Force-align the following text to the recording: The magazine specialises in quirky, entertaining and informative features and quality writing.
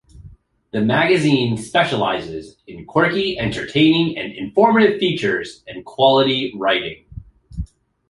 The 0.71 0.81
magazine 0.81 1.57
specialises 1.57 2.57
in 2.65 2.87
quirky, 2.87 3.37
entertaining 3.37 4.17
and 4.17 4.33
informative 4.33 4.97
features 4.99 5.63
and 5.67 5.85
quality 5.85 6.55
writing. 6.57 7.05